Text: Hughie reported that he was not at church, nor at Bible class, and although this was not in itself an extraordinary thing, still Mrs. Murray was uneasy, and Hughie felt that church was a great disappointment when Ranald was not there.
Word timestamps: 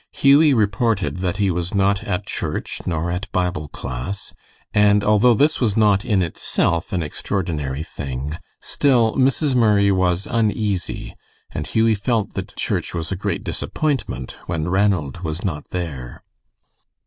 Hughie 0.13 0.55
reported 0.55 1.17
that 1.17 1.37
he 1.37 1.51
was 1.51 1.75
not 1.75 2.03
at 2.03 2.25
church, 2.25 2.81
nor 2.87 3.11
at 3.11 3.31
Bible 3.31 3.67
class, 3.67 4.33
and 4.73 5.03
although 5.03 5.35
this 5.35 5.59
was 5.59 5.77
not 5.77 6.03
in 6.03 6.23
itself 6.23 6.91
an 6.91 7.03
extraordinary 7.03 7.83
thing, 7.83 8.39
still 8.61 9.15
Mrs. 9.15 9.53
Murray 9.55 9.91
was 9.91 10.25
uneasy, 10.25 11.15
and 11.51 11.67
Hughie 11.67 11.93
felt 11.93 12.33
that 12.33 12.55
church 12.55 12.95
was 12.95 13.11
a 13.11 13.15
great 13.15 13.43
disappointment 13.43 14.39
when 14.47 14.69
Ranald 14.69 15.19
was 15.19 15.43
not 15.45 15.69
there. 15.69 16.23